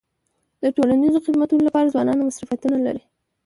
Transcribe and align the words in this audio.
د 0.63 0.63
ټولنیزو 0.75 1.23
خدمتونو 1.25 1.61
لپاره 1.67 1.91
ځوانان 1.93 2.17
فرصتونه 2.35 2.77
لري. 2.85 3.03